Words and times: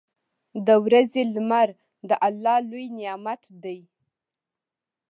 •د 0.67 0.69
ورځې 0.85 1.21
لمر 1.35 1.69
د 2.09 2.11
الله 2.27 2.57
لوی 2.69 2.85
نعمت 2.97 3.41
دی. 3.63 3.79